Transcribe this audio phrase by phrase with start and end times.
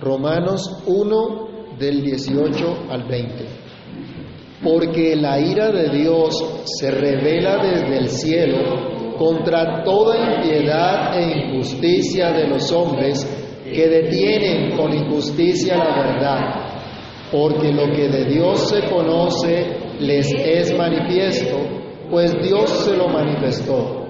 [0.00, 3.44] Romanos 1 del 18 al 20.
[4.62, 12.32] Porque la ira de Dios se revela desde el cielo contra toda impiedad e injusticia
[12.32, 13.26] de los hombres
[13.64, 16.40] que detienen con injusticia la verdad.
[17.30, 19.66] Porque lo que de Dios se conoce
[20.00, 21.58] les es manifiesto,
[22.10, 24.06] pues Dios se lo manifestó.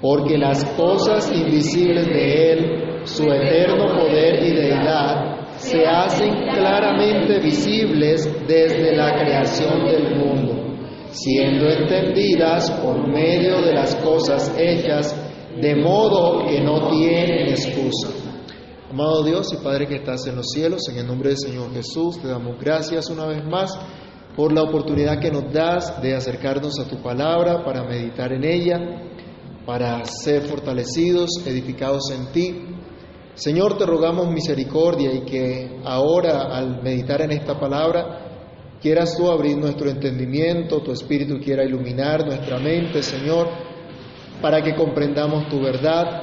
[0.00, 8.28] Porque las cosas invisibles de Él, su eterno poder y deidad, se hacen claramente visibles
[8.46, 10.54] desde la creación del mundo,
[11.10, 15.14] siendo entendidas por medio de las cosas hechas,
[15.60, 18.08] de modo que no tienen excusa.
[18.90, 22.20] Amado Dios y Padre que estás en los cielos, en el nombre del Señor Jesús,
[22.20, 23.78] te damos gracias una vez más
[24.36, 28.78] por la oportunidad que nos das de acercarnos a tu palabra para meditar en ella,
[29.64, 32.73] para ser fortalecidos, edificados en ti
[33.34, 39.56] Señor, te rogamos misericordia y que ahora al meditar en esta palabra, quieras tú abrir
[39.56, 43.48] nuestro entendimiento, tu Espíritu quiera iluminar nuestra mente, Señor,
[44.40, 46.22] para que comprendamos tu verdad,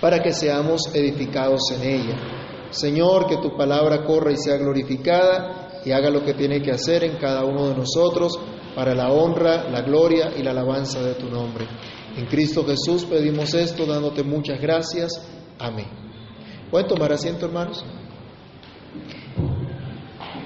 [0.00, 2.16] para que seamos edificados en ella.
[2.70, 7.04] Señor, que tu palabra corra y sea glorificada y haga lo que tiene que hacer
[7.04, 8.38] en cada uno de nosotros
[8.74, 11.66] para la honra, la gloria y la alabanza de tu nombre.
[12.16, 15.12] En Cristo Jesús pedimos esto dándote muchas gracias.
[15.58, 16.09] Amén.
[16.70, 17.84] ¿Pueden tomar asiento, hermanos?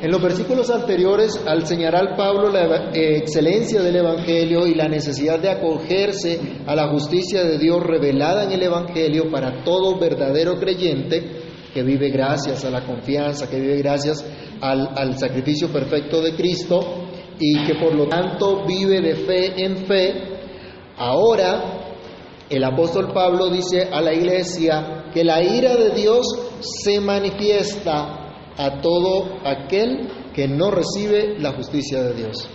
[0.01, 5.39] En los versículos anteriores, al señalar Pablo la eh, excelencia del Evangelio y la necesidad
[5.39, 11.23] de acogerse a la justicia de Dios revelada en el Evangelio para todo verdadero creyente,
[11.73, 14.25] que vive gracias a la confianza, que vive gracias
[14.61, 16.81] al, al sacrificio perfecto de Cristo
[17.39, 20.13] y que por lo tanto vive de fe en fe,
[20.97, 21.84] ahora
[22.57, 26.27] el apóstol Pablo dice a la iglesia que la ira de Dios
[26.61, 32.49] se manifiesta a todo aquel que no recibe la justicia de Dios,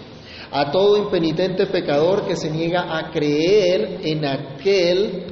[0.52, 5.26] a todo impenitente pecador que se niega a creer en aquel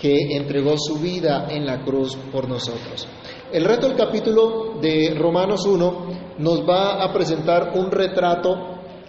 [0.00, 3.08] que entregó su vida en la cruz por nosotros.
[3.52, 6.06] El resto del capítulo de Romanos 1
[6.38, 8.50] nos va a presentar un retrato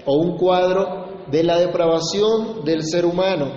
[0.05, 3.51] o un cuadro de la depravación del ser humano,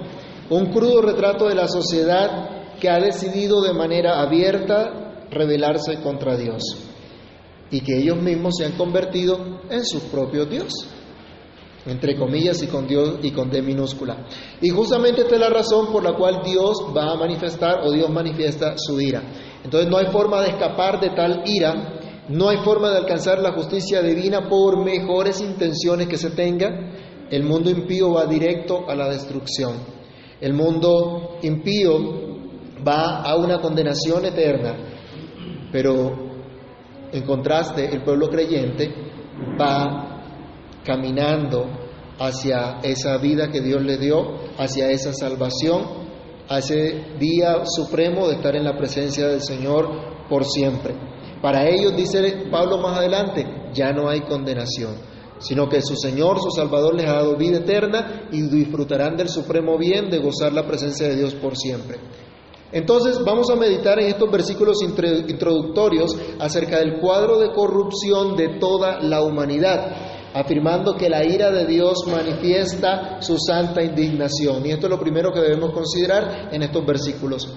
[0.50, 6.62] un crudo retrato de la sociedad que ha decidido de manera abierta rebelarse contra Dios
[7.70, 10.72] y que ellos mismos se han convertido en sus propios Dios,
[11.86, 14.26] entre comillas y con Dios y con D minúscula.
[14.60, 18.10] Y justamente esta es la razón por la cual Dios va a manifestar o Dios
[18.10, 19.22] manifiesta su ira.
[19.62, 23.52] Entonces no hay forma de escapar de tal ira, no hay forma de alcanzar la
[23.52, 26.68] justicia divina por mejores intenciones que se tenga.
[27.30, 29.99] El mundo impío va directo a la destrucción.
[30.40, 31.98] El mundo impío
[32.86, 34.74] va a una condenación eterna,
[35.70, 36.30] pero
[37.12, 38.88] en contraste el pueblo creyente
[39.60, 40.22] va
[40.84, 41.66] caminando
[42.18, 45.82] hacia esa vida que Dios le dio, hacia esa salvación,
[46.48, 50.94] a ese día supremo de estar en la presencia del Señor por siempre.
[51.42, 55.09] Para ellos, dice Pablo más adelante, ya no hay condenación
[55.40, 59.76] sino que su Señor, su Salvador, les ha dado vida eterna y disfrutarán del supremo
[59.76, 61.98] bien de gozar la presencia de Dios por siempre.
[62.72, 69.00] Entonces vamos a meditar en estos versículos introductorios acerca del cuadro de corrupción de toda
[69.00, 74.64] la humanidad, afirmando que la ira de Dios manifiesta su santa indignación.
[74.64, 77.48] Y esto es lo primero que debemos considerar en estos versículos.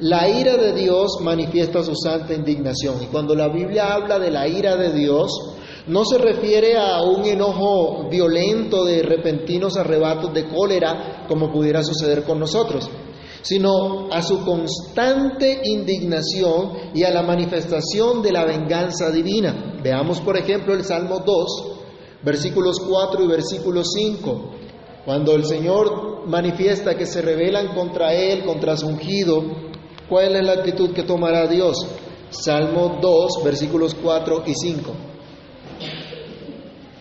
[0.00, 3.02] La ira de Dios manifiesta su santa indignación.
[3.02, 5.30] Y cuando la Biblia habla de la ira de Dios,
[5.88, 12.24] no se refiere a un enojo violento de repentinos arrebatos de cólera como pudiera suceder
[12.24, 12.90] con nosotros,
[13.40, 19.78] sino a su constante indignación y a la manifestación de la venganza divina.
[19.82, 21.46] Veamos, por ejemplo, el Salmo 2,
[22.22, 24.50] versículos 4 y versículo 5.
[25.06, 29.42] Cuando el Señor manifiesta que se rebelan contra Él, contra su ungido,
[30.06, 31.78] ¿cuál es la actitud que tomará Dios?
[32.28, 35.07] Salmo 2, versículos 4 y 5.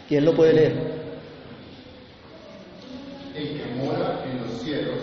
[0.08, 0.74] ¿Quién lo puede leer?
[3.36, 5.00] El que mora en los cielos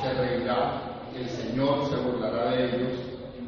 [0.00, 2.92] se reirá, el Señor se burlará de ellos,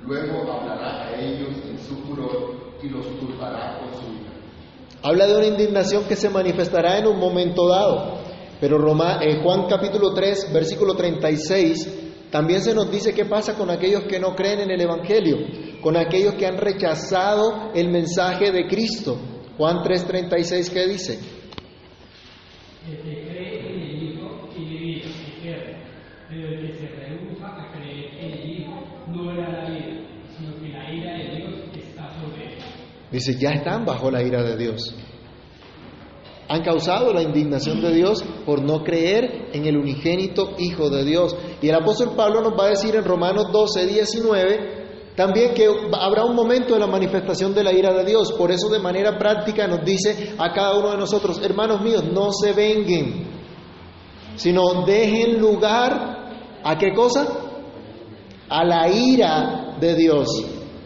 [0.05, 4.33] luego hablará a ellos en su furor y los culpará por su ira.
[5.03, 8.19] Habla de una indignación que se manifestará en un momento dado.
[8.61, 13.71] Pero Roma, eh, Juan capítulo 3, versículo 36, también se nos dice qué pasa con
[13.71, 15.37] aquellos que no creen en el Evangelio,
[15.81, 19.36] con aquellos que han rechazado el mensaje de Cristo.
[19.57, 21.19] Juan 3:36, ¿qué dice?
[22.89, 25.07] El que cree en el Hijo tiene vida
[25.39, 25.79] eterna,
[26.29, 28.75] pero el que se rehúsa a creer en el Hijo
[29.09, 29.97] no verá la vida,
[30.37, 32.13] sino que la ira de Dios está
[33.11, 34.95] Dice, ya están bajo la ira de Dios.
[36.49, 41.37] Han causado la indignación de Dios por no creer en el unigénito Hijo de Dios.
[41.61, 44.86] Y el apóstol Pablo nos va a decir en Romanos 12, 19,
[45.17, 48.33] también que habrá un momento de la manifestación de la ira de Dios.
[48.33, 52.31] Por eso de manera práctica nos dice a cada uno de nosotros, hermanos míos, no
[52.33, 53.27] se venguen,
[54.37, 57.27] sino dejen lugar a qué cosa?
[58.49, 60.29] A la ira de Dios.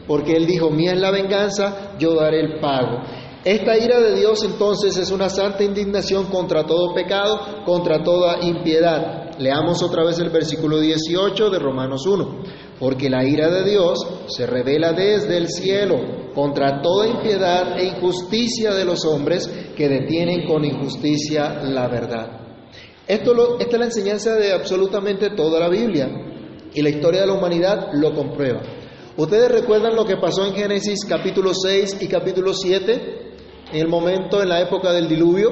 [0.07, 3.03] Porque Él dijo, mía es la venganza, yo daré el pago.
[3.45, 9.39] Esta ira de Dios entonces es una santa indignación contra todo pecado, contra toda impiedad.
[9.39, 12.43] Leamos otra vez el versículo 18 de Romanos 1.
[12.81, 13.99] Porque la ira de Dios
[14.29, 19.47] se revela desde el cielo contra toda impiedad e injusticia de los hombres
[19.77, 22.41] que detienen con injusticia la verdad.
[23.07, 26.09] Esto esta es la enseñanza de absolutamente toda la Biblia
[26.73, 28.63] y la historia de la humanidad lo comprueba.
[29.17, 33.33] ¿Ustedes recuerdan lo que pasó en Génesis capítulo 6 y capítulo 7?
[33.73, 35.51] En el momento, en la época del diluvio.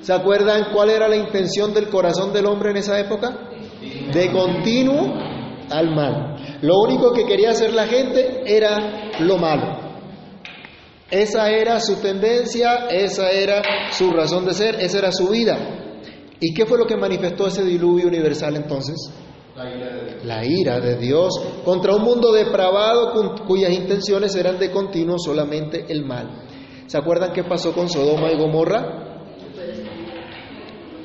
[0.00, 3.53] ¿Se acuerdan cuál era la intención del corazón del hombre en esa época?
[4.14, 5.12] De continuo
[5.70, 6.58] al mal.
[6.62, 9.82] Lo único que quería hacer la gente era lo malo.
[11.10, 13.62] Esa era su tendencia, esa era
[13.92, 15.56] su razón de ser, esa era su vida.
[16.40, 18.96] ¿Y qué fue lo que manifestó ese diluvio universal entonces?
[19.56, 20.24] La ira de Dios.
[20.24, 21.32] La ira de Dios
[21.64, 26.48] contra un mundo depravado cu- cuyas intenciones eran de continuo solamente el mal.
[26.86, 29.13] ¿Se acuerdan qué pasó con Sodoma y Gomorra?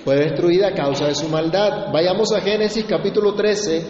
[0.03, 1.91] Fue destruida a causa de su maldad.
[1.91, 3.85] Vayamos a Génesis capítulo 13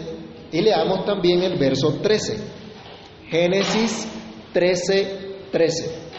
[0.52, 2.36] y leamos también el verso 13.
[3.28, 4.08] Génesis
[4.52, 6.10] 13, 13.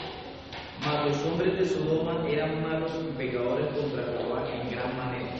[0.79, 5.31] Mas los hombres de Sodoma eran malos y pecadores contra Jehová en gran manera.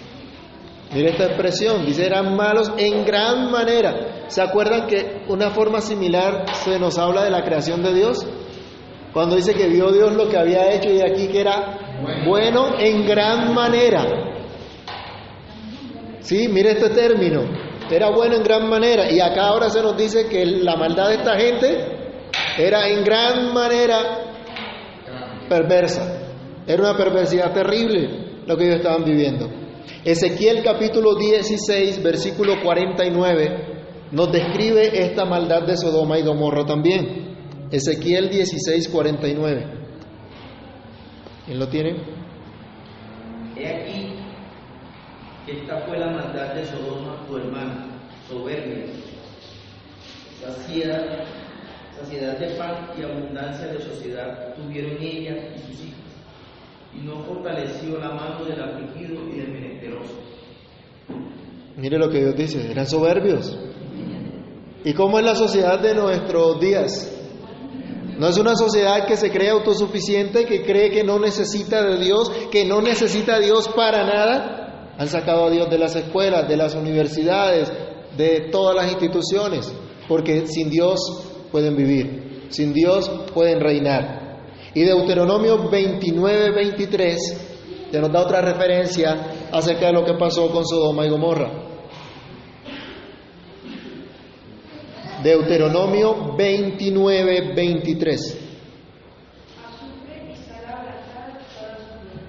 [0.94, 4.26] Mire esta expresión, dice eran malos en gran manera.
[4.28, 8.28] ¿Se acuerdan que una forma similar se nos habla de la creación de Dios?
[9.14, 13.06] Cuando dice que vio Dios lo que había hecho y aquí que era bueno en
[13.06, 14.31] gran manera.
[16.22, 17.44] Sí, mire este término,
[17.90, 21.16] era bueno en gran manera y acá ahora se nos dice que la maldad de
[21.16, 22.02] esta gente
[22.58, 24.34] era en gran manera
[25.50, 26.20] perversa.
[26.66, 29.50] Era una perversidad terrible lo que ellos estaban viviendo.
[30.06, 37.36] Ezequiel capítulo 16, versículo 49, nos describe esta maldad de Sodoma y Gomorra también.
[37.72, 39.66] Ezequiel 16, 49.
[41.46, 41.96] ¿Quién lo tiene?
[43.58, 44.21] He aquí
[45.48, 47.88] esta fue la maldad de Sodoma, tu hermana,
[48.30, 48.86] soberbia,
[50.40, 51.26] saciedad,
[52.00, 56.00] saciedad de pan y abundancia de sociedad tuvieron ella y sus hijos,
[56.94, 60.20] y no fortaleció la mano del afligido y del menesteroso.
[61.78, 63.58] Mire lo que Dios dice, eran soberbios.
[64.84, 67.18] ¿Y cómo es la sociedad de nuestros días?
[68.18, 72.30] No es una sociedad que se cree autosuficiente, que cree que no necesita de Dios,
[72.52, 74.61] que no necesita Dios para nada.
[75.02, 77.74] Han sacado a Dios de las escuelas, de las universidades,
[78.16, 79.74] de todas las instituciones,
[80.08, 81.00] porque sin Dios
[81.52, 84.44] pueden vivir, sin Dios pueden reinar.
[84.76, 87.48] Y Deuteronomio 29, 23
[87.92, 91.52] ya nos da otra referencia acerca de lo que pasó con Sodoma y Gomorra.
[95.24, 98.38] Deuteronomio 29, 23.
[99.66, 102.22] Azufre estará abrazada toda su vida.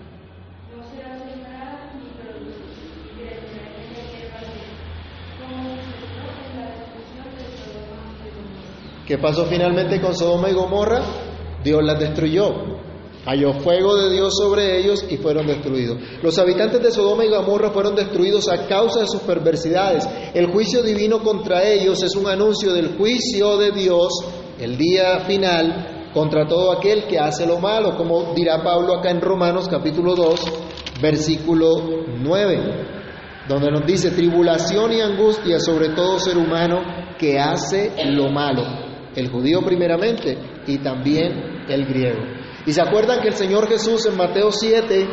[0.76, 2.68] No será sembrada ni producir,
[3.06, 4.80] y crecerá en la tierra seca,
[5.40, 8.92] como sucedió en la destrucción de Sodoma y Gomorra.
[9.12, 11.02] ¿Qué pasó finalmente con Sodoma y Gomorra?
[11.62, 12.48] Dios las destruyó.
[13.26, 15.98] Halló fuego de Dios sobre ellos y fueron destruidos.
[16.22, 20.08] Los habitantes de Sodoma y Gomorra fueron destruidos a causa de sus perversidades.
[20.32, 24.14] El juicio divino contra ellos es un anuncio del juicio de Dios,
[24.58, 29.20] el día final, contra todo aquel que hace lo malo, como dirá Pablo acá en
[29.20, 30.40] Romanos capítulo 2,
[31.02, 32.86] versículo 9,
[33.46, 38.81] donde nos dice tribulación y angustia sobre todo ser humano que hace lo malo,
[39.16, 42.20] el judío primeramente y también el griego.
[42.66, 45.08] Y se acuerdan que el Señor Jesús en Mateo 7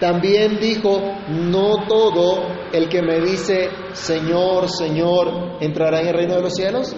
[0.00, 6.42] también dijo, no todo el que me dice, Señor, Señor, entrará en el reino de
[6.42, 6.94] los cielos,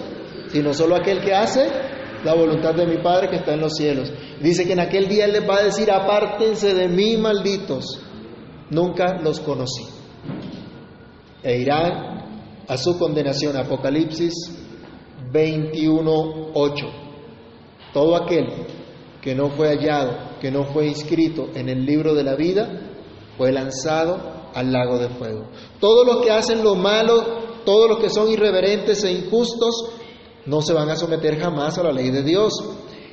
[0.49, 1.67] sino solo aquel que hace
[2.23, 4.11] la voluntad de mi Padre que está en los cielos.
[4.39, 7.99] Dice que en aquel día Él les va a decir, apártense de mí, malditos,
[8.69, 9.85] nunca los conocí.
[11.43, 13.57] E irán a su condenación.
[13.57, 14.33] Apocalipsis
[15.31, 16.85] 21, 8.
[17.93, 18.47] Todo aquel
[19.21, 22.67] que no fue hallado, que no fue inscrito en el libro de la vida,
[23.37, 25.45] fue lanzado al lago de fuego.
[25.79, 27.23] Todos los que hacen lo malo,
[27.65, 29.91] todos los que son irreverentes e injustos,
[30.45, 32.53] no se van a someter jamás a la ley de Dios.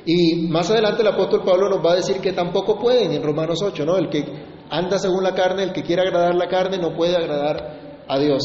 [0.05, 3.61] Y más adelante el apóstol Pablo nos va a decir que tampoco pueden en Romanos
[3.61, 3.97] 8, ¿no?
[3.97, 4.25] El que
[4.69, 8.41] anda según la carne, el que quiere agradar la carne, no puede agradar a Dios.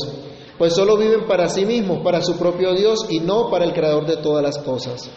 [0.58, 4.06] Pues solo viven para sí mismos, para su propio Dios y no para el creador
[4.06, 5.11] de todas las cosas.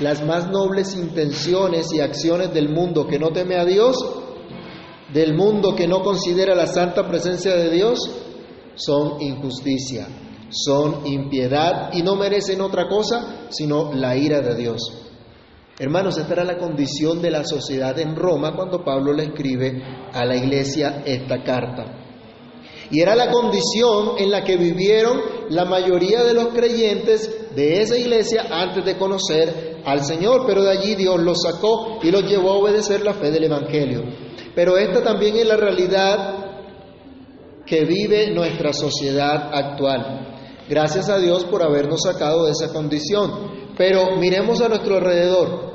[0.00, 3.96] Las más nobles intenciones y acciones del mundo que no teme a Dios,
[5.12, 7.98] del mundo que no considera la santa presencia de Dios,
[8.74, 10.06] son injusticia,
[10.50, 14.80] son impiedad y no merecen otra cosa sino la ira de Dios.
[15.78, 19.80] Hermanos, esta era la condición de la sociedad en Roma cuando Pablo le escribe
[20.12, 22.07] a la iglesia esta carta.
[22.90, 27.96] Y era la condición en la que vivieron la mayoría de los creyentes de esa
[27.96, 32.52] iglesia antes de conocer al Señor, pero de allí Dios los sacó y los llevó
[32.52, 34.02] a obedecer la fe del Evangelio.
[34.54, 36.48] Pero esta también es la realidad
[37.66, 40.28] que vive nuestra sociedad actual.
[40.68, 43.68] Gracias a Dios por habernos sacado de esa condición.
[43.76, 45.72] Pero miremos a nuestro alrededor,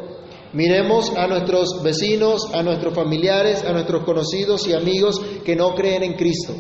[0.52, 6.04] miremos a nuestros vecinos, a nuestros familiares, a nuestros conocidos y amigos que no creen
[6.04, 6.54] en Cristo,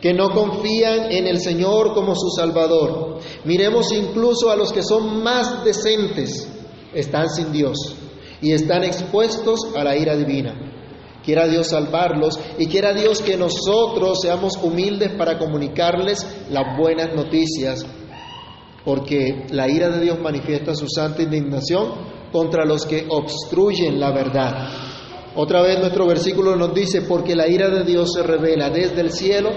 [0.00, 3.18] que no confían en el Señor como su Salvador.
[3.44, 6.48] Miremos incluso a los que son más decentes,
[6.94, 7.96] están sin Dios
[8.40, 10.54] y están expuestos a la ira divina.
[11.24, 17.84] Quiera Dios salvarlos y quiera Dios que nosotros seamos humildes para comunicarles las buenas noticias,
[18.84, 24.68] porque la ira de Dios manifiesta su santa indignación contra los que obstruyen la verdad.
[25.34, 29.10] Otra vez nuestro versículo nos dice, porque la ira de Dios se revela desde el
[29.10, 29.50] cielo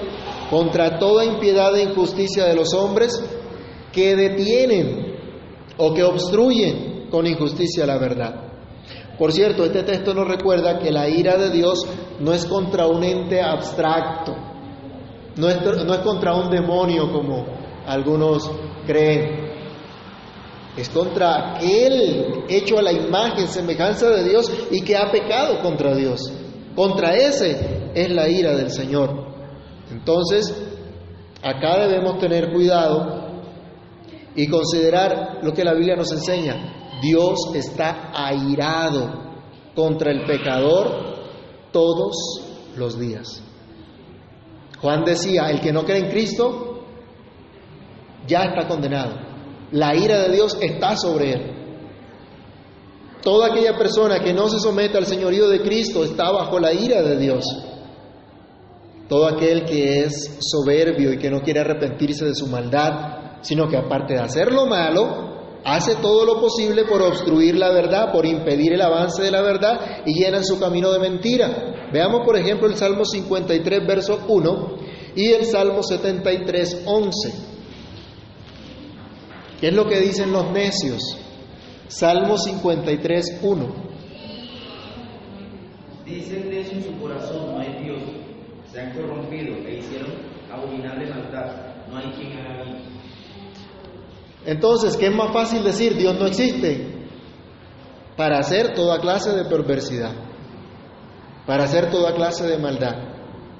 [0.51, 3.24] contra toda impiedad e injusticia de los hombres
[3.93, 5.15] que detienen
[5.77, 8.51] o que obstruyen con injusticia la verdad.
[9.17, 11.88] Por cierto, este texto nos recuerda que la ira de Dios
[12.20, 14.36] no es contra un ente abstracto,
[15.38, 15.58] no es,
[16.03, 17.46] contra un demonio como
[17.88, 18.51] algunos
[18.86, 19.51] creen.
[20.75, 25.96] Es contra aquel hecho a la imagen, semejanza de Dios y que ha pecado contra
[25.96, 26.22] Dios.
[26.75, 29.30] Contra ese es la ira del Señor.
[29.91, 30.53] Entonces,
[31.41, 33.31] acá debemos tener cuidado
[34.36, 37.00] y considerar lo que la Biblia nos enseña.
[37.01, 39.31] Dios está airado
[39.75, 41.12] contra el pecador
[41.71, 42.15] todos
[42.77, 43.43] los días.
[44.79, 46.86] Juan decía, el que no cree en Cristo
[48.27, 49.15] ya está condenado.
[49.71, 51.62] La ira de Dios está sobre él.
[53.21, 57.01] Toda aquella persona que no se somete al señorío de Cristo está bajo la ira
[57.03, 57.43] de Dios.
[59.11, 63.75] Todo aquel que es soberbio y que no quiere arrepentirse de su maldad, sino que
[63.75, 68.71] aparte de hacer lo malo, hace todo lo posible por obstruir la verdad, por impedir
[68.71, 71.89] el avance de la verdad y llenan su camino de mentira.
[71.91, 74.75] Veamos por ejemplo el Salmo 53, verso 1
[75.17, 77.33] y el Salmo 73, 11.
[79.59, 81.17] ¿Qué es lo que dicen los necios?
[81.89, 83.75] Salmo 53, 1.
[86.05, 87.50] Dicen necio en su corazón.
[88.71, 90.11] Se han corrompido e hicieron
[90.49, 91.87] abominable maldad.
[91.89, 92.77] No hay quien haga bien.
[94.45, 95.97] Entonces, ¿qué es más fácil decir?
[95.97, 97.05] Dios no existe.
[98.15, 100.13] Para hacer toda clase de perversidad.
[101.45, 102.95] Para hacer toda clase de maldad.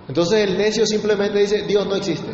[0.08, 2.32] Entonces el necio simplemente dice, Dios no existe.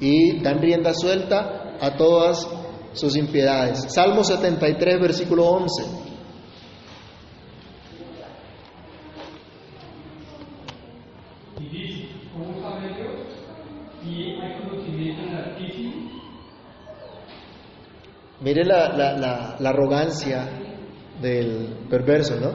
[0.00, 2.46] Y dan rienda suelta a todas
[2.92, 3.86] sus impiedades.
[3.92, 6.03] Salmo 73, versículo 11.
[18.44, 20.46] Mire la, la, la, arrogancia
[21.18, 22.52] del perverso, ¿no?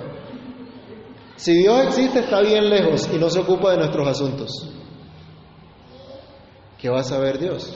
[1.36, 4.52] Si Dios existe, está bien lejos y no se ocupa de nuestros asuntos.
[6.78, 7.76] ¿Qué va a saber Dios?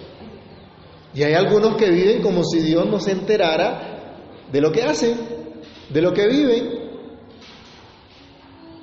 [1.15, 4.19] Y hay algunos que viven como si Dios no se enterara
[4.51, 5.17] de lo que hacen,
[5.89, 6.69] de lo que viven.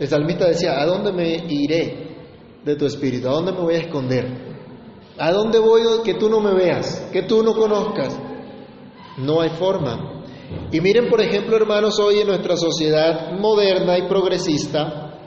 [0.01, 2.17] El salmista decía, ¿a dónde me iré
[2.65, 3.29] de tu espíritu?
[3.29, 4.27] ¿A dónde me voy a esconder?
[5.19, 8.19] ¿A dónde voy que tú no me veas, que tú no conozcas?
[9.19, 10.25] No hay forma.
[10.73, 15.19] Y miren, por ejemplo, hermanos, hoy en nuestra sociedad moderna y progresista,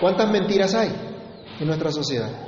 [0.00, 0.90] ¿cuántas mentiras hay
[1.60, 2.46] en nuestra sociedad?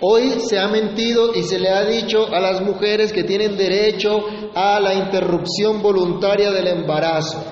[0.00, 4.26] Hoy se ha mentido y se le ha dicho a las mujeres que tienen derecho
[4.54, 7.42] a la interrupción voluntaria del embarazo.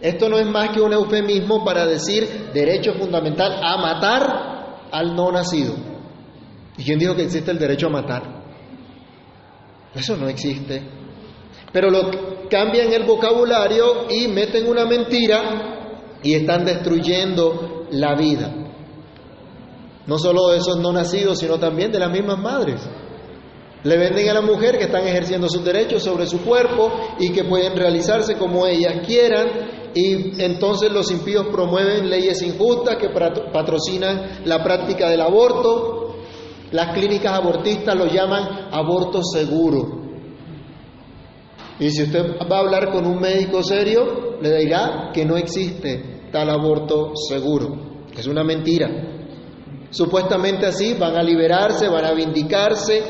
[0.00, 5.30] Esto no es más que un eufemismo para decir derecho fundamental a matar al no
[5.30, 5.74] nacido.
[6.76, 8.41] ¿Y quién dijo que existe el derecho a matar?
[9.94, 10.82] Eso no existe.
[11.72, 18.54] Pero lo cambian el vocabulario y meten una mentira y están destruyendo la vida.
[20.06, 22.80] No solo de esos no nacidos, sino también de las mismas madres.
[23.84, 27.44] Le venden a la mujer que están ejerciendo sus derechos sobre su cuerpo y que
[27.44, 29.48] pueden realizarse como ellas quieran
[29.94, 33.10] y entonces los impíos promueven leyes injustas que
[33.52, 36.01] patrocinan la práctica del aborto.
[36.72, 40.00] Las clínicas abortistas lo llaman aborto seguro.
[41.78, 46.22] Y si usted va a hablar con un médico serio, le dirá que no existe
[46.32, 48.06] tal aborto seguro.
[48.16, 48.88] Es una mentira.
[49.90, 53.02] Supuestamente así van a liberarse, van a vindicarse,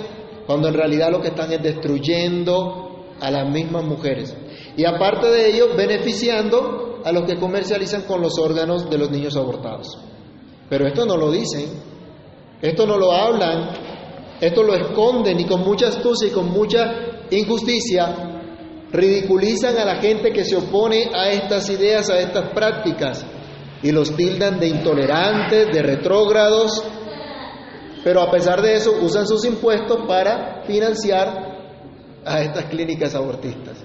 [0.46, 4.36] cuando en realidad lo que están es destruyendo a las mismas mujeres.
[4.76, 9.36] Y aparte de ello, beneficiando a los que comercializan con los órganos de los niños
[9.36, 9.98] abortados.
[10.68, 11.91] Pero esto no lo dicen,
[12.62, 13.70] esto no lo hablan,
[14.40, 16.94] esto lo esconden y con mucha astucia y con mucha
[17.30, 18.32] injusticia
[18.92, 23.24] ridiculizan a la gente que se opone a estas ideas, a estas prácticas,
[23.82, 26.84] y los tildan de intolerantes, de retrógrados,
[28.04, 31.52] pero a pesar de eso usan sus impuestos para financiar
[32.24, 33.78] a estas clínicas abortistas.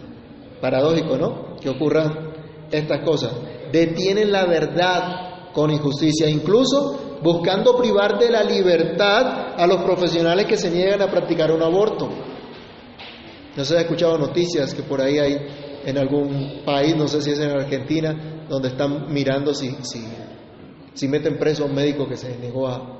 [0.62, 1.55] Paradójico, ¿no?
[1.60, 2.34] Que ocurran
[2.72, 3.31] estas cosas.
[3.72, 10.57] Detienen la verdad con injusticia, incluso buscando privar de la libertad a los profesionales que
[10.57, 12.09] se niegan a practicar un aborto.
[13.55, 15.38] No se ha escuchado noticias que por ahí hay
[15.86, 20.05] en algún país, no sé si es en Argentina, donde están mirando si, si,
[20.93, 22.97] si meten preso a un médico que se negó a,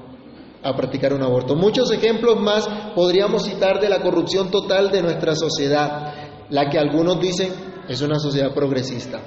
[0.64, 1.56] a practicar un aborto.
[1.56, 6.14] Muchos ejemplos más podríamos citar de la corrupción total de nuestra sociedad,
[6.50, 7.52] la que algunos dicen
[7.88, 9.20] es una sociedad progresista.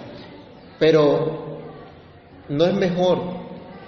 [0.79, 1.61] Pero
[2.49, 3.40] no es mejor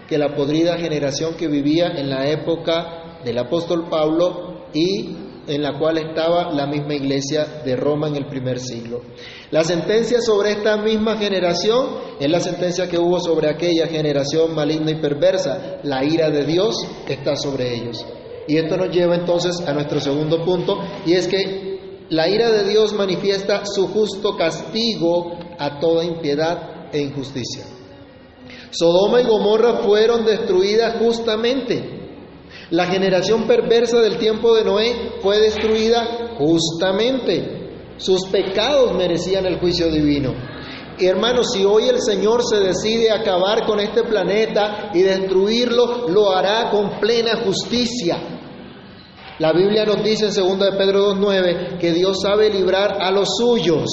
[0.09, 5.16] que la podrida generación que vivía en la época del apóstol Pablo y
[5.47, 9.02] en la cual estaba la misma iglesia de Roma en el primer siglo.
[9.50, 11.88] La sentencia sobre esta misma generación
[12.21, 15.80] es la sentencia que hubo sobre aquella generación maligna y perversa.
[15.82, 16.76] La ira de Dios
[17.09, 18.04] está sobre ellos.
[18.47, 21.73] Y esto nos lleva entonces a nuestro segundo punto, y es que
[22.09, 27.65] la ira de Dios manifiesta su justo castigo a toda impiedad e injusticia.
[28.71, 32.02] Sodoma y Gomorra fueron destruidas justamente
[32.73, 37.60] la generación perversa del tiempo de Noé fue destruida justamente.
[37.99, 40.32] Sus pecados merecían el juicio divino.
[40.99, 46.30] Y hermanos, si hoy el Señor se decide acabar con este planeta y destruirlo, lo
[46.30, 48.17] hará con plena justicia.
[49.38, 53.36] La Biblia nos dice en 2 de Pedro 2.9 que Dios sabe librar a los
[53.36, 53.91] suyos.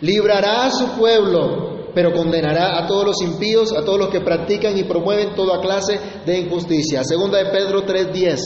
[0.00, 4.78] Librará a su pueblo pero condenará a todos los impíos, a todos los que practican
[4.78, 7.02] y promueven toda clase de injusticia.
[7.02, 8.38] Segunda de Pedro 3:10.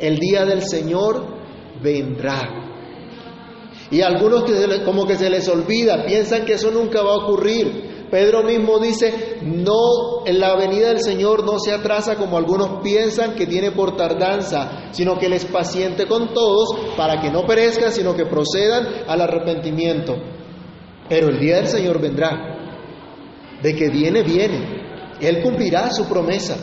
[0.00, 1.24] El día del Señor
[1.80, 2.42] vendrá.
[3.92, 8.08] Y algunos que como que se les olvida, piensan que eso nunca va a ocurrir.
[8.10, 13.36] Pedro mismo dice, no, en la venida del Señor no se atrasa como algunos piensan
[13.36, 17.92] que tiene por tardanza, sino que Él es paciente con todos para que no perezcan,
[17.92, 20.41] sino que procedan al arrepentimiento.
[21.12, 22.30] Pero el día del Señor vendrá.
[23.62, 25.10] De que viene, viene.
[25.20, 26.56] Él cumplirá su promesa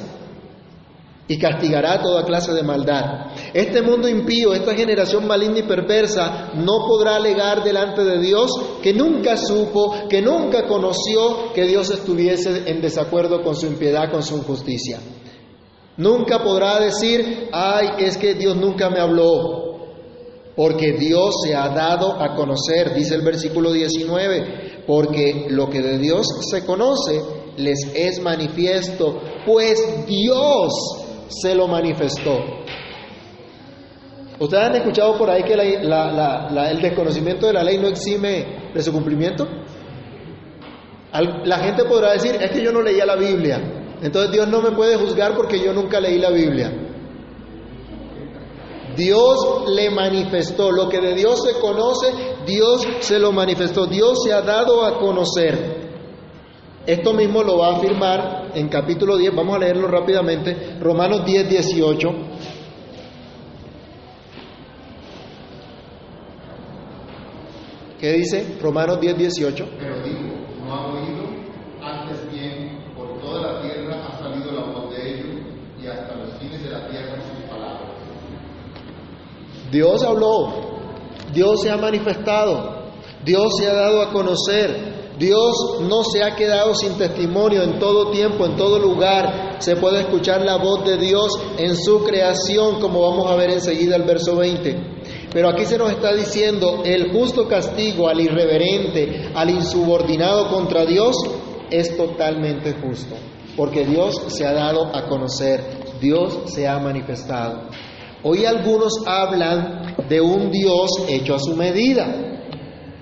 [1.28, 3.28] y castigará toda clase de maldad.
[3.54, 8.50] Este mundo impío, esta generación maligna y perversa, no podrá alegar delante de Dios
[8.82, 14.24] que nunca supo, que nunca conoció que Dios estuviese en desacuerdo con su impiedad, con
[14.24, 14.98] su injusticia.
[15.98, 19.69] Nunca podrá decir, ay, es que Dios nunca me habló,
[20.56, 25.98] porque Dios se ha dado a conocer, dice el versículo 19, porque lo que de
[25.98, 27.22] Dios se conoce
[27.58, 30.74] les es manifiesto, pues Dios
[31.28, 32.40] se lo manifestó.
[34.40, 38.92] ¿Ustedes han escuchado por ahí que el desconocimiento de la ley no exime de su
[38.92, 39.46] cumplimiento?
[41.44, 43.60] La gente podrá decir, es que yo no leía la Biblia,
[44.02, 46.89] entonces Dios no me puede juzgar porque yo nunca leí la Biblia.
[49.00, 50.72] Dios le manifestó.
[50.72, 52.08] Lo que de Dios se conoce,
[52.46, 53.88] Dios se lo manifestó.
[53.88, 55.80] Dios se ha dado a conocer.
[56.86, 61.50] Esto mismo lo va a afirmar en capítulo 10, vamos a leerlo rápidamente, Romanos 10,
[61.50, 62.10] 18.
[68.00, 69.66] ¿Qué dice Romanos 10, 18?
[69.78, 70.20] Pero digo,
[70.66, 71.26] no ha oído,
[71.84, 75.46] antes bien, por toda la tierra ha salido la voz de ellos
[75.80, 77.20] y hasta los fines de la tierra
[79.72, 80.54] Dios habló,
[81.34, 82.80] Dios se ha manifestado,
[83.24, 88.10] Dios se ha dado a conocer, Dios no se ha quedado sin testimonio en todo
[88.10, 89.58] tiempo, en todo lugar.
[89.60, 93.98] Se puede escuchar la voz de Dios en su creación, como vamos a ver enseguida
[93.98, 94.78] el verso 20.
[95.34, 101.18] Pero aquí se nos está diciendo, el justo castigo al irreverente, al insubordinado contra Dios,
[101.70, 103.16] es totalmente justo,
[103.58, 105.62] porque Dios se ha dado a conocer,
[106.00, 107.64] Dios se ha manifestado.
[108.22, 112.30] Hoy algunos hablan de un Dios hecho a su medida,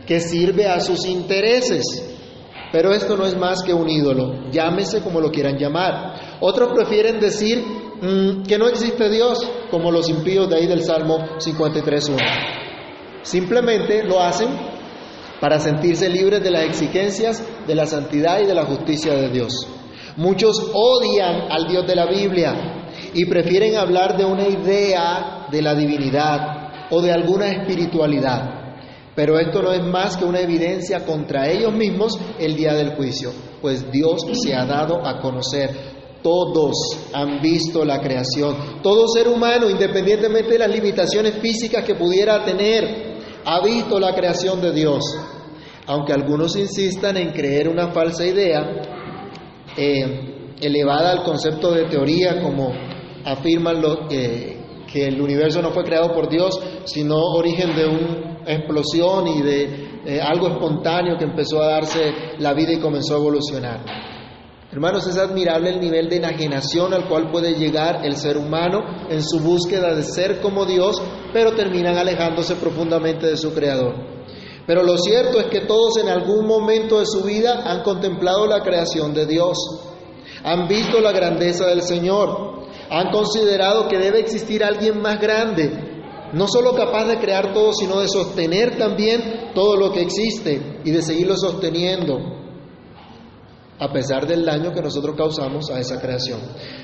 [0.05, 2.03] que sirve a sus intereses.
[2.71, 6.37] Pero esto no es más que un ídolo, llámese como lo quieran llamar.
[6.41, 7.63] Otros prefieren decir
[8.01, 9.39] mm, que no existe Dios,
[9.71, 12.17] como los impíos de ahí del Salmo 53.1.
[13.23, 14.49] Simplemente lo hacen
[15.39, 19.67] para sentirse libres de las exigencias de la santidad y de la justicia de Dios.
[20.17, 22.86] Muchos odian al Dios de la Biblia
[23.17, 28.75] y prefieren hablar de una idea de la divinidad o de alguna espiritualidad.
[29.15, 33.31] Pero esto no es más que una evidencia contra ellos mismos el día del juicio,
[33.59, 35.97] pues Dios se ha dado a conocer.
[36.21, 36.75] Todos
[37.11, 38.81] han visto la creación.
[38.83, 44.61] Todo ser humano, independientemente de las limitaciones físicas que pudiera tener, ha visto la creación
[44.61, 45.03] de Dios.
[45.87, 48.61] Aunque algunos insistan en creer una falsa idea
[49.75, 52.96] eh, elevada al concepto de teoría, como
[53.27, 59.27] afirman los, que el universo no fue creado por Dios, sino origen de una explosión
[59.27, 63.83] y de eh, algo espontáneo que empezó a darse la vida y comenzó a evolucionar.
[64.71, 69.23] Hermanos, es admirable el nivel de enajenación al cual puede llegar el ser humano en
[69.23, 71.01] su búsqueda de ser como Dios,
[71.33, 73.95] pero terminan alejándose profundamente de su Creador.
[74.65, 78.61] Pero lo cierto es que todos en algún momento de su vida han contemplado la
[78.61, 79.57] creación de Dios,
[80.43, 85.87] han visto la grandeza del Señor, han considerado que debe existir alguien más grande,
[86.33, 90.91] no solo capaz de crear todo, sino de sostener también todo lo que existe y
[90.91, 92.19] de seguirlo sosteniendo,
[93.79, 96.39] a pesar del daño que nosotros causamos a esa creación.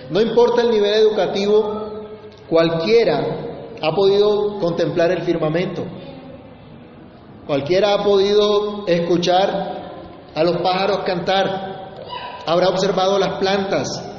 [0.10, 2.08] No importa el nivel educativo,
[2.50, 5.84] cualquiera ha podido contemplar el firmamento,
[7.46, 14.13] cualquiera ha podido escuchar a los pájaros cantar, habrá observado las plantas,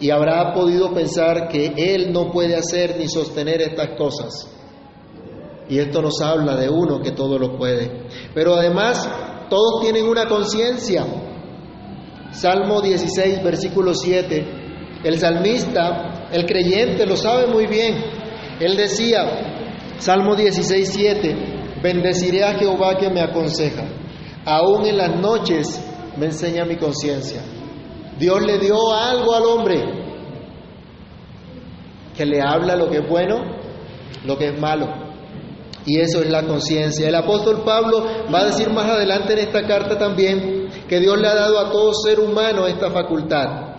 [0.00, 4.50] y habrá podido pensar que Él no puede hacer ni sostener estas cosas.
[5.68, 8.08] Y esto nos habla de uno que todo lo puede.
[8.34, 9.08] Pero además,
[9.48, 11.04] todos tienen una conciencia.
[12.32, 15.00] Salmo 16, versículo 7.
[15.04, 18.02] El salmista, el creyente, lo sabe muy bien.
[18.58, 19.20] Él decía,
[19.98, 21.36] Salmo 16, 7,
[21.82, 23.84] bendeciré a Jehová que me aconseja.
[24.46, 25.80] Aún en las noches
[26.16, 27.42] me enseña mi conciencia.
[28.20, 29.82] Dios le dio algo al hombre
[32.14, 33.38] que le habla lo que es bueno,
[34.26, 34.86] lo que es malo.
[35.86, 37.08] Y eso es la conciencia.
[37.08, 41.28] El apóstol Pablo va a decir más adelante en esta carta también que Dios le
[41.28, 43.76] ha dado a todo ser humano esta facultad,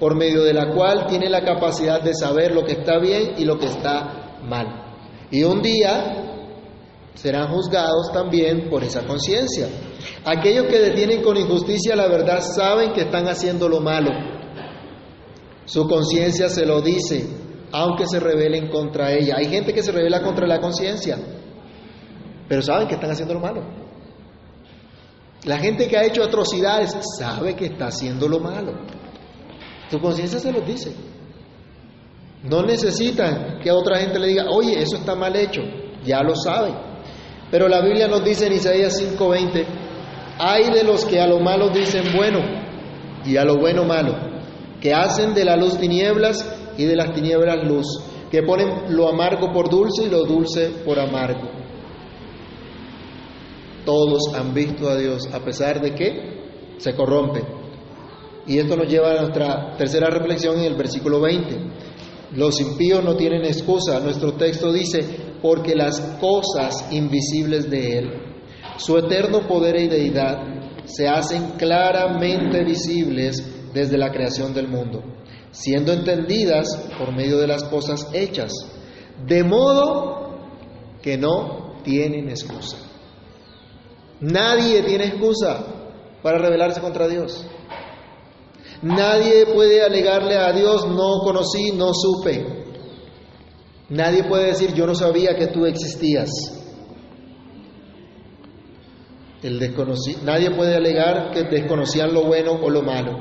[0.00, 3.44] por medio de la cual tiene la capacidad de saber lo que está bien y
[3.44, 4.96] lo que está mal.
[5.30, 6.24] Y un día
[7.12, 9.68] serán juzgados también por esa conciencia.
[10.24, 14.10] Aquellos que detienen con injusticia la verdad saben que están haciendo lo malo.
[15.64, 17.26] Su conciencia se lo dice,
[17.72, 19.36] aunque se rebelen contra ella.
[19.36, 21.18] Hay gente que se revela contra la conciencia,
[22.48, 23.62] pero saben que están haciendo lo malo.
[25.44, 28.72] La gente que ha hecho atrocidades sabe que está haciendo lo malo.
[29.90, 30.94] Su conciencia se los dice.
[32.44, 35.62] No necesitan que otra gente le diga, oye, eso está mal hecho.
[36.04, 36.74] Ya lo saben.
[37.50, 39.66] Pero la Biblia nos dice en Isaías 5:20,
[40.38, 42.40] hay de los que a lo malo dicen bueno
[43.24, 44.14] y a lo bueno malo,
[44.80, 46.44] que hacen de la luz tinieblas
[46.76, 47.86] y de las tinieblas luz,
[48.30, 51.48] que ponen lo amargo por dulce y lo dulce por amargo.
[53.84, 56.34] Todos han visto a Dios a pesar de que
[56.78, 57.44] se corrompen.
[58.46, 61.56] Y esto nos lleva a nuestra tercera reflexión en el versículo 20.
[62.36, 64.00] Los impíos no tienen excusa.
[64.00, 65.00] Nuestro texto dice,
[65.40, 68.33] porque las cosas invisibles de Él,
[68.76, 70.38] su eterno poder y deidad,
[70.84, 75.02] se hacen claramente visibles desde la creación del mundo,
[75.50, 76.66] siendo entendidas
[76.98, 78.52] por medio de las cosas hechas,
[79.26, 80.38] de modo
[81.02, 82.76] que no tienen excusa.
[84.20, 85.66] Nadie tiene excusa
[86.22, 87.44] para rebelarse contra Dios.
[88.82, 92.64] Nadie puede alegarle a Dios, no conocí, no supe.
[93.88, 96.30] Nadie puede decir, yo no sabía que tú existías.
[99.44, 99.60] El
[100.24, 103.12] Nadie puede alegar que desconocían lo bueno o lo malo.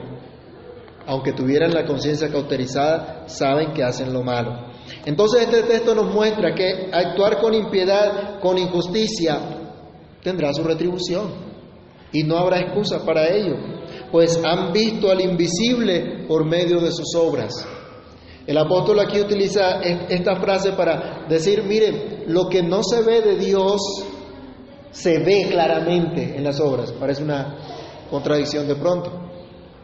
[1.05, 4.71] Aunque tuvieran la conciencia cauterizada, saben que hacen lo malo.
[5.05, 9.37] Entonces este texto nos muestra que actuar con impiedad, con injusticia,
[10.23, 11.27] tendrá su retribución.
[12.13, 13.57] Y no habrá excusa para ello,
[14.09, 17.67] pues han visto al invisible por medio de sus obras.
[18.47, 23.35] El apóstol aquí utiliza esta frase para decir, miren, lo que no se ve de
[23.35, 23.81] Dios
[24.93, 26.93] se ve claramente en las obras.
[26.93, 27.57] Parece una
[28.09, 29.11] contradicción de pronto.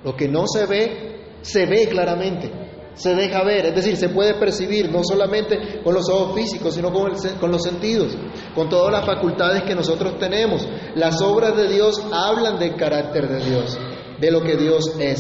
[0.06, 2.68] Lo que no se ve, se ve claramente.
[2.96, 6.92] se deja ver, es decir, se puede percibir no solamente con los ojos físicos, sino
[6.92, 8.12] con, el- con los sentidos,
[8.54, 10.68] con todas las facultades que nosotros tenemos.
[10.96, 13.80] Las obras de Dios hablan del carácter de Dios,
[14.20, 15.18] de lo que Dios es.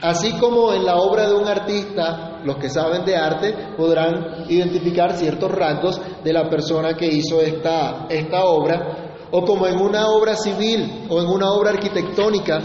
[0.00, 5.12] Así como en la obra de un artista, los que saben de arte podrán identificar
[5.16, 10.36] ciertos rasgos de la persona que hizo esta, esta obra, o como en una obra
[10.36, 12.60] civil o en una obra arquitectónica,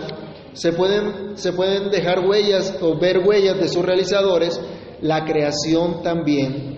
[0.53, 4.59] se pueden, se pueden dejar huellas o ver huellas de sus realizadores,
[5.01, 6.77] la creación también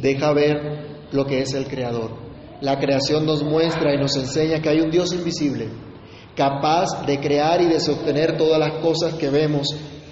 [0.00, 2.10] deja ver lo que es el creador.
[2.60, 5.68] La creación nos muestra y nos enseña que hay un Dios invisible,
[6.34, 9.68] capaz de crear y de sostener todas las cosas que vemos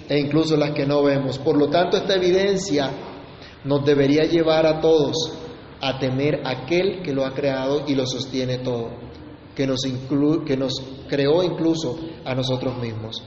[0.07, 1.37] e incluso las que no vemos.
[1.39, 2.91] Por lo tanto, esta evidencia
[3.65, 5.33] nos debería llevar a todos
[5.81, 8.89] a temer a aquel que lo ha creado y lo sostiene todo,
[9.57, 10.71] que nos, inclu- que nos
[11.09, 13.23] creó incluso a nosotros mismos.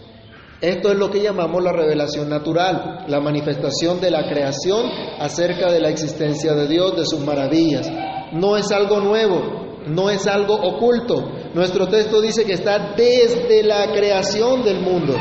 [0.60, 4.86] Esto es lo que llamamos la revelación natural, la manifestación de la creación
[5.18, 7.90] acerca de la existencia de Dios, de sus maravillas.
[8.32, 11.32] No es algo nuevo, no es algo oculto.
[11.52, 15.16] Nuestro texto dice que está desde la creación del mundo.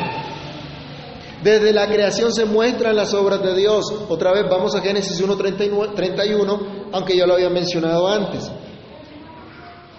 [1.41, 3.85] Desde la creación se muestran las obras de Dios.
[4.09, 8.51] Otra vez vamos a Génesis 1.31, aunque ya lo había mencionado antes.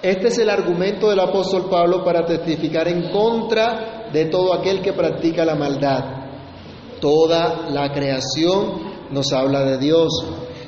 [0.02, 4.92] Este es el argumento del apóstol Pablo para testificar en contra de todo aquel que
[4.92, 6.04] practica la maldad.
[7.00, 10.08] Toda la creación nos habla de Dios.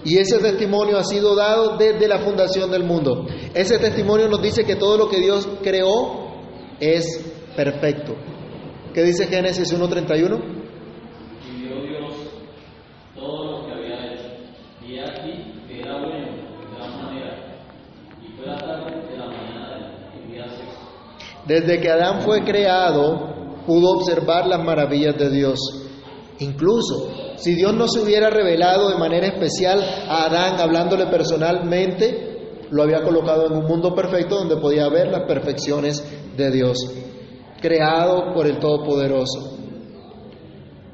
[0.05, 3.27] Y ese testimonio ha sido dado desde la fundación del mundo.
[3.55, 6.33] Ese testimonio nos dice que todo lo que Dios creó
[6.81, 7.05] es
[7.55, 8.15] perfecto.
[8.93, 10.41] ¿Qué dice Génesis 1.31?
[11.49, 12.15] Y vio Dios
[13.15, 14.29] todo lo que había hecho,
[14.85, 17.33] y he aquí que era bueno de gran manera,
[18.21, 20.81] y fue la tarde de la mañana del día sexto.
[21.47, 25.59] Desde que Adán fue creado, pudo observar las maravillas de Dios.
[26.39, 32.33] Incluso, si Dios no se hubiera revelado de manera especial a Adán, hablándole personalmente,
[32.71, 36.03] lo había colocado en un mundo perfecto donde podía ver las perfecciones
[36.37, 36.79] de Dios,
[37.61, 39.59] creado por el Todopoderoso.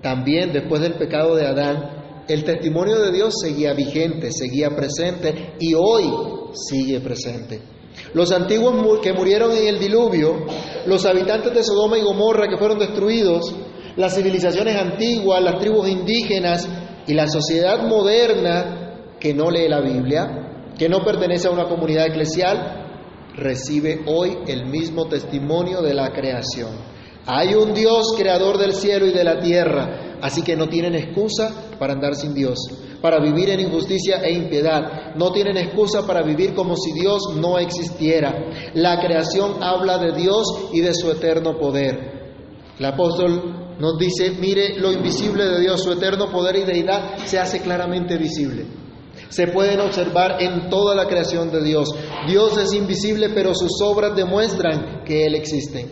[0.02, 5.74] También después del pecado de Adán, el testimonio de Dios seguía vigente, seguía presente y
[5.74, 6.10] hoy
[6.52, 7.77] sigue presente.
[8.14, 10.46] Los antiguos que murieron en el diluvio,
[10.86, 13.54] los habitantes de Sodoma y Gomorra que fueron destruidos,
[13.96, 16.68] las civilizaciones antiguas, las tribus indígenas
[17.06, 22.06] y la sociedad moderna que no lee la Biblia, que no pertenece a una comunidad
[22.06, 22.86] eclesial,
[23.34, 26.70] recibe hoy el mismo testimonio de la creación.
[27.26, 31.52] Hay un Dios creador del cielo y de la tierra, así que no tienen excusa
[31.78, 32.58] para andar sin Dios,
[33.00, 35.14] para vivir en injusticia e impiedad.
[35.14, 38.34] No tienen excusa para vivir como si Dios no existiera.
[38.74, 42.18] La creación habla de Dios y de su eterno poder.
[42.78, 47.38] El apóstol nos dice, mire, lo invisible de Dios, su eterno poder y deidad se
[47.38, 48.66] hace claramente visible.
[49.28, 51.88] Se pueden observar en toda la creación de Dios.
[52.28, 55.86] Dios es invisible, pero sus obras demuestran que Él existe.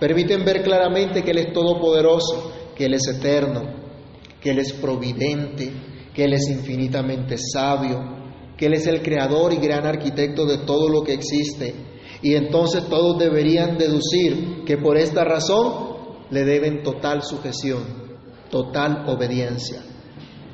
[0.00, 3.62] Permiten ver claramente que Él es todopoderoso, que Él es eterno,
[4.40, 5.72] que Él es providente,
[6.16, 8.00] que Él es infinitamente sabio,
[8.56, 11.74] que Él es el creador y gran arquitecto de todo lo que existe.
[12.22, 15.94] Y entonces todos deberían deducir que por esta razón
[16.30, 17.82] le deben total sujeción,
[18.50, 19.82] total obediencia.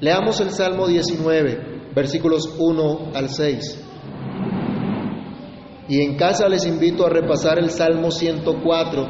[0.01, 3.85] Leamos el Salmo 19, versículos 1 al 6.
[5.89, 9.07] Y en casa les invito a repasar el Salmo 104,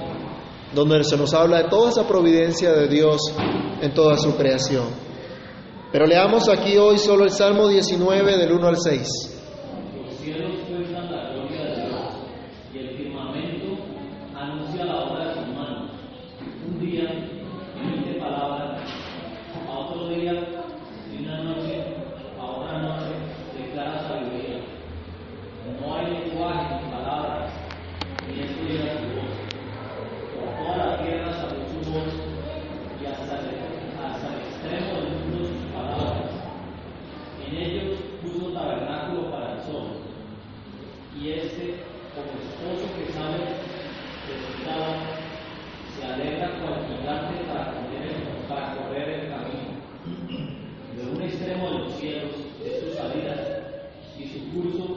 [0.75, 3.35] donde se nos habla de toda esa providencia de Dios
[3.81, 5.12] en toda su creación.
[5.93, 9.07] Pero leamos aquí hoy solo el Salmo 19 del 1 al 6.
[9.95, 12.01] Los cielos cuentan la gloria de Dios,
[12.73, 13.77] y el firmamento
[14.35, 15.91] anuncia la obra de sus manos.
[16.67, 17.11] Un día
[17.79, 18.81] emite palabras,
[19.69, 20.33] a otro día,
[21.13, 21.85] y una noche,
[22.41, 23.13] a otra noche,
[23.59, 24.65] declara sabiduría.
[25.79, 27.53] No hay lenguaje ni palabras,
[28.27, 29.35] ni esto llega a su voz.
[30.41, 32.15] Por toda la tierra salió su voz,
[32.99, 33.47] y hasta el,
[34.03, 36.31] hasta el extremo del mundo sus palabras.
[37.45, 39.89] En ellos puso tabernáculo para el sol,
[41.21, 41.83] y este,
[42.15, 44.95] como esposo que sabe de su estado,
[45.97, 49.73] se alegra cual gigante para correr, el, para correr el camino.
[50.97, 52.33] De un extremo de los cielos
[52.65, 53.35] es su salida,
[54.19, 54.97] y su curso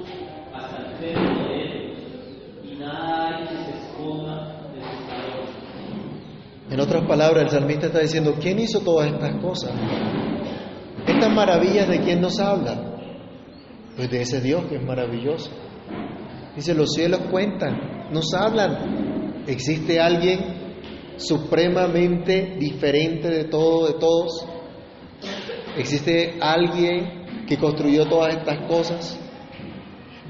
[0.53, 1.97] hasta el término de ellos,
[2.63, 5.49] y nada hay que se esconda de sus calores.
[7.15, 9.71] Palabras, el salmista está diciendo, ¿quién hizo todas estas cosas?
[11.08, 12.75] Estas maravillas de quién nos habla?
[13.95, 15.49] Pues de ese Dios que es maravilloso.
[16.58, 19.45] Dice, los cielos cuentan, nos hablan.
[19.47, 20.73] ¿Existe alguien
[21.15, 24.45] supremamente diferente de todo, de todos?
[25.78, 29.17] ¿Existe alguien que construyó todas estas cosas?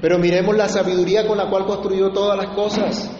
[0.00, 3.10] Pero miremos la sabiduría con la cual construyó todas las cosas.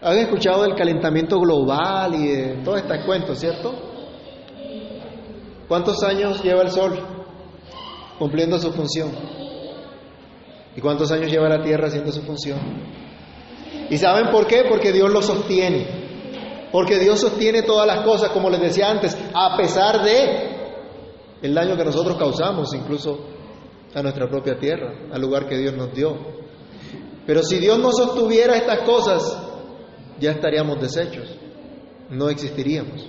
[0.00, 3.74] ¿Han escuchado del calentamiento global y de todos estos cuentos, cierto?
[5.66, 6.98] ¿Cuántos años lleva el Sol
[8.16, 9.10] cumpliendo su función?
[10.76, 12.60] ¿Y cuántos años lleva la Tierra haciendo su función?
[13.90, 14.64] ¿Y saben por qué?
[14.68, 16.68] Porque Dios lo sostiene.
[16.70, 20.58] Porque Dios sostiene todas las cosas, como les decía antes, a pesar de
[21.42, 23.18] el daño que nosotros causamos, incluso
[23.94, 26.16] a nuestra propia tierra, al lugar que Dios nos dio.
[27.26, 29.47] Pero si Dios no sostuviera estas cosas,
[30.20, 31.36] ya estaríamos deshechos,
[32.10, 33.06] no existiríamos.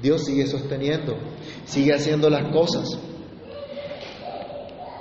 [0.00, 1.16] Dios sigue sosteniendo,
[1.64, 2.98] sigue haciendo las cosas.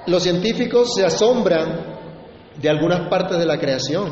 [0.08, 1.96] Los científicos se asombran
[2.62, 4.10] de algunas partes de la creación.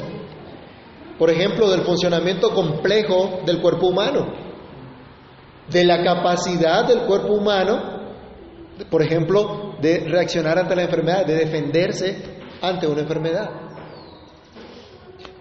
[1.18, 4.34] Por ejemplo, del funcionamiento complejo del cuerpo humano,
[5.70, 7.94] de la capacidad del cuerpo humano,
[8.90, 12.18] por ejemplo, de reaccionar ante la enfermedad, de defenderse
[12.62, 13.63] ante una enfermedad.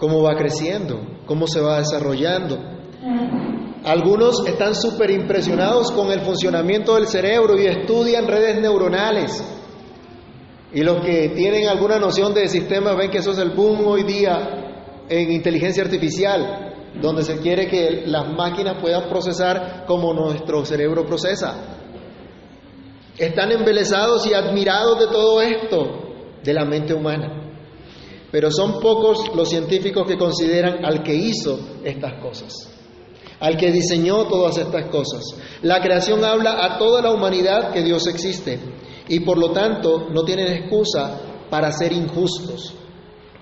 [0.02, 2.58] Cómo va creciendo, cómo se va desarrollando.
[3.84, 9.44] Algunos están súper impresionados con el funcionamiento del cerebro y estudian redes neuronales.
[10.72, 14.02] Y los que tienen alguna noción de sistemas ven que eso es el boom hoy
[14.02, 21.06] día en inteligencia artificial, donde se quiere que las máquinas puedan procesar como nuestro cerebro
[21.06, 21.78] procesa.
[23.16, 26.12] Están embelesados y admirados de todo esto,
[26.42, 27.41] de la mente humana.
[28.32, 32.68] Pero son pocos los científicos que consideran al que hizo estas cosas,
[33.38, 35.22] al que diseñó todas estas cosas.
[35.60, 38.58] La creación habla a toda la humanidad que Dios existe
[39.06, 42.72] y por lo tanto no tienen excusa para ser injustos,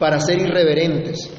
[0.01, 1.31] para ser irreverentes.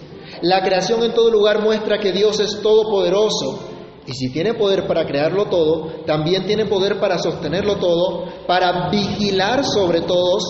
[0.42, 3.60] La creación en todo lugar muestra que Dios es todopoderoso
[4.08, 9.66] y si tiene poder para crearlo todo, también tiene poder para sostenerlo todo, para vigilar
[9.66, 10.44] sobre todos.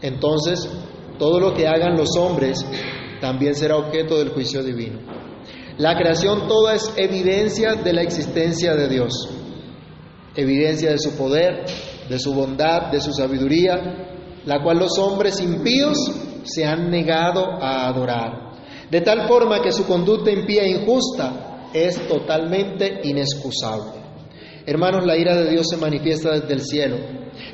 [0.00, 0.68] Entonces,
[1.18, 2.64] todo lo que hagan los hombres
[3.20, 5.00] también será objeto del juicio divino.
[5.78, 9.28] La creación toda es evidencia de la existencia de Dios,
[10.34, 11.64] evidencia de su poder,
[12.08, 15.98] de su bondad, de su sabiduría, la cual los hombres impíos
[16.44, 18.54] se han negado a adorar,
[18.90, 23.97] de tal forma que su conducta impía e injusta es totalmente inexcusable.
[24.68, 26.98] Hermanos, la ira de Dios se manifiesta desde el cielo.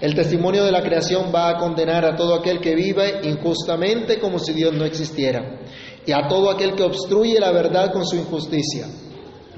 [0.00, 4.40] El testimonio de la creación va a condenar a todo aquel que vive injustamente como
[4.40, 5.60] si Dios no existiera,
[6.04, 8.88] y a todo aquel que obstruye la verdad con su injusticia.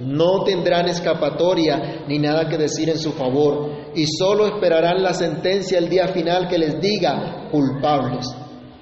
[0.01, 5.79] No tendrán escapatoria ni nada que decir en su favor, y solo esperarán la sentencia
[5.79, 8.27] el día final que les diga culpables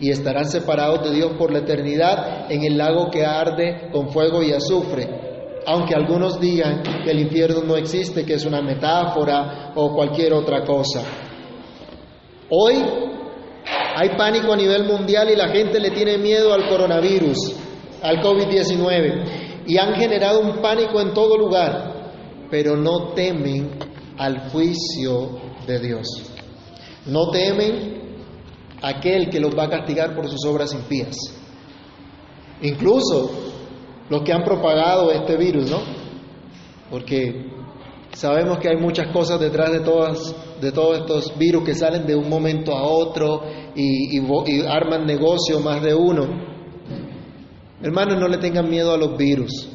[0.00, 4.42] y estarán separados de Dios por la eternidad en el lago que arde con fuego
[4.42, 5.23] y azufre.
[5.66, 10.64] Aunque algunos digan que el infierno no existe, que es una metáfora o cualquier otra
[10.64, 11.02] cosa.
[12.50, 12.74] Hoy
[13.96, 17.56] hay pánico a nivel mundial y la gente le tiene miedo al coronavirus,
[18.02, 22.12] al COVID-19, y han generado un pánico en todo lugar,
[22.50, 23.70] pero no temen
[24.18, 26.06] al juicio de Dios.
[27.06, 28.18] No temen
[28.82, 31.16] aquel que los va a castigar por sus obras impías.
[32.60, 33.53] Incluso
[34.08, 35.80] los que han propagado este virus, ¿no?
[36.90, 37.50] Porque
[38.12, 42.14] sabemos que hay muchas cosas detrás de todas de todos estos virus que salen de
[42.14, 43.42] un momento a otro
[43.74, 46.54] y, y arman negocio más de uno.
[47.82, 49.68] Hermanos, no le tengan miedo a los virus.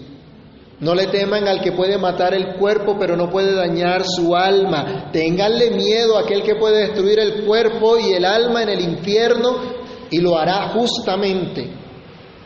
[0.79, 5.11] No le teman al que puede matar el cuerpo pero no puede dañar su alma.
[5.11, 9.79] Ténganle miedo a aquel que puede destruir el cuerpo y el alma en el infierno
[10.09, 11.69] y lo hará justamente,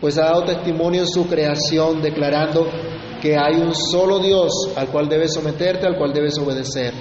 [0.03, 2.67] pues ha dado testimonio en su creación declarando
[3.21, 6.93] que hay un solo Dios al cual debes someterte, al cual debes obedecer.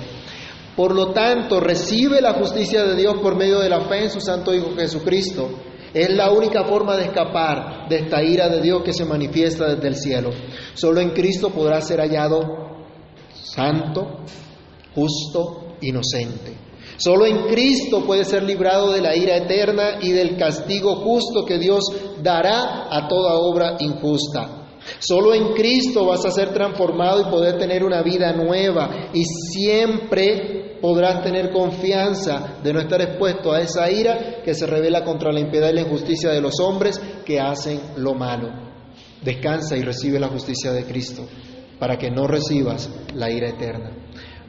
[0.76, 4.20] Por lo tanto, recibe la justicia de Dios por medio de la fe en su
[4.20, 5.48] Santo Hijo Jesucristo
[5.92, 9.88] es la única forma de escapar de esta ira de Dios que se manifiesta desde
[9.88, 10.30] el cielo.
[10.74, 12.84] Solo en Cristo podrá ser hallado
[13.34, 14.20] santo,
[14.94, 16.56] justo, inocente.
[16.96, 21.58] Solo en Cristo puede ser librado de la ira eterna y del castigo justo que
[21.58, 21.84] Dios
[22.22, 24.62] dará a toda obra injusta.
[24.98, 30.78] Solo en Cristo vas a ser transformado y poder tener una vida nueva y siempre
[30.80, 35.40] podrás tener confianza de no estar expuesto a esa ira que se revela contra la
[35.40, 38.48] impiedad y la injusticia de los hombres que hacen lo malo.
[39.22, 41.22] Descansa y recibe la justicia de Cristo
[41.78, 44.01] para que no recibas la ira eterna.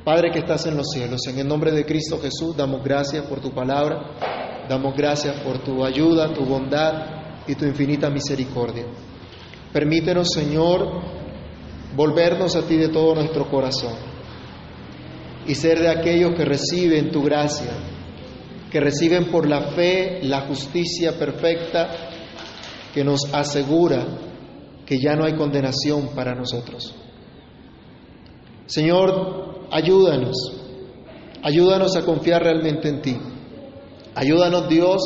[0.03, 3.39] Padre que estás en los cielos, en el nombre de Cristo Jesús damos gracias por
[3.39, 8.85] tu palabra, damos gracias por tu ayuda, tu bondad y tu infinita misericordia.
[9.71, 11.01] Permítenos, Señor,
[11.95, 14.13] volvernos a ti de todo nuestro corazón.
[15.45, 17.71] y ser de aquellos que reciben tu gracia,
[18.71, 21.89] que reciben por la fe la justicia perfecta
[22.93, 24.05] que nos asegura
[24.85, 26.95] que ya no hay condenación para nosotros.
[28.65, 30.35] Señor, ayúdanos,
[31.43, 33.17] ayúdanos a confiar realmente en ti.
[34.15, 35.01] Ayúdanos Dios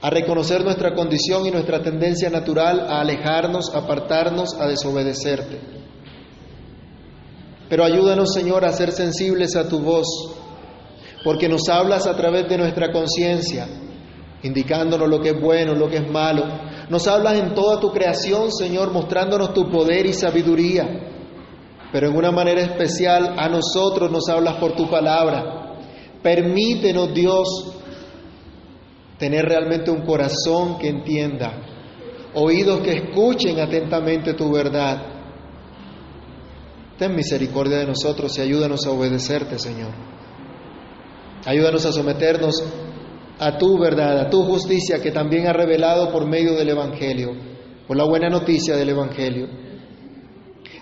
[0.00, 5.58] a reconocer nuestra condición y nuestra tendencia natural a alejarnos, apartarnos, a desobedecerte.
[7.68, 10.06] Pero ayúdanos, Señor, a ser sensibles a tu voz,
[11.24, 13.66] porque nos hablas a través de nuestra conciencia,
[14.42, 16.44] indicándonos lo que es bueno, lo que es malo.
[16.88, 21.17] Nos hablas en toda tu creación, Señor, mostrándonos tu poder y sabiduría.
[21.92, 25.76] Pero en una manera especial a nosotros nos hablas por tu palabra.
[26.22, 27.48] Permítenos, Dios,
[29.18, 31.52] tener realmente un corazón que entienda,
[32.34, 35.02] oídos que escuchen atentamente tu verdad.
[36.98, 39.92] Ten misericordia de nosotros y ayúdanos a obedecerte, Señor.
[41.46, 42.62] Ayúdanos a someternos
[43.38, 47.30] a tu verdad, a tu justicia que también ha revelado por medio del Evangelio,
[47.86, 49.67] por la buena noticia del Evangelio.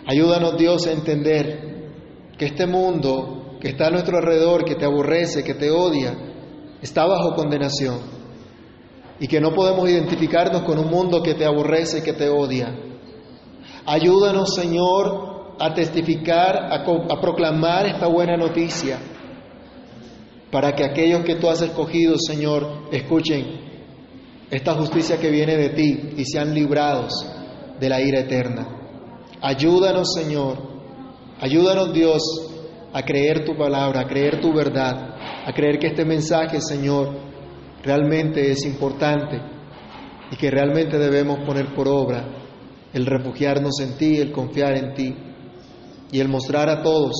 [0.07, 1.91] Ayúdanos, Dios, a entender
[2.39, 6.15] que este mundo que está a nuestro alrededor, que te aborrece, que te odia,
[6.81, 7.99] está bajo condenación
[9.19, 12.73] y que no podemos identificarnos con un mundo que te aborrece, que te odia.
[13.87, 18.99] Ayúdanos, Señor, a testificar, a, a, proclamar esta buena noticia,
[20.51, 23.67] para que aquellos que tú has escogido, Señor, escuchen
[24.51, 27.13] esta justicia que viene de ti y sean librados
[27.81, 28.86] de la ira eterna.
[29.41, 30.59] Ayúdanos, Señor,
[31.41, 32.23] ayúdanos, Dios,
[32.93, 35.15] a creer tu palabra, a creer tu verdad,
[35.45, 37.15] a creer que este mensaje, Señor,
[37.83, 39.41] realmente es importante
[40.31, 42.25] y que realmente debemos poner por obra
[42.93, 45.15] el refugiarnos en ti, el confiar en ti
[46.11, 47.13] y el mostrar a todos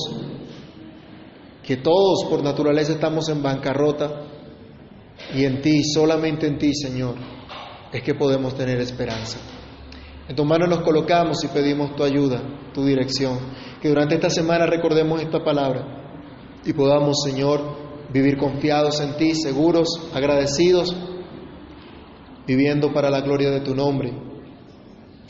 [1.67, 4.21] que todos por naturaleza estamos en bancarrota
[5.35, 7.15] y en ti, solamente en ti, Señor,
[7.91, 9.37] es que podemos tener esperanza.
[10.27, 12.41] En tus manos nos colocamos y pedimos tu ayuda,
[12.73, 13.39] tu dirección,
[13.81, 15.97] que durante esta semana recordemos esta palabra
[16.65, 17.61] y podamos, Señor,
[18.11, 20.95] vivir confiados en ti, seguros, agradecidos,
[22.45, 24.11] viviendo para la gloria de tu nombre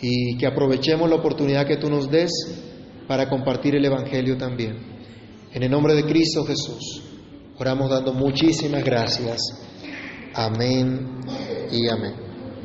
[0.02, 2.32] y que aprovechemos la oportunidad que tú nos des
[3.08, 4.78] para compartir el Evangelio también.
[5.54, 7.04] En el nombre de Cristo Jesús,
[7.58, 9.38] oramos dando muchísimas gracias.
[10.34, 11.20] Amén
[11.72, 12.27] y amén.